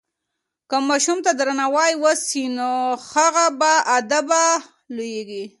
که 0.69 0.77
ماشوم 0.89 1.19
ته 1.25 1.31
درناوی 1.39 1.93
وسي 2.03 2.43
نو 2.57 2.71
هغه 3.13 3.45
باادبه 3.59 4.43
لویېږي. 4.95 5.43